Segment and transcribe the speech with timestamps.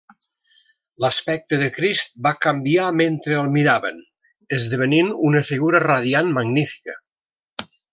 [1.03, 4.03] L'aspecte de Crist va canviar mentre el miraven
[4.61, 7.01] esdevenint una figura radiant magnífica.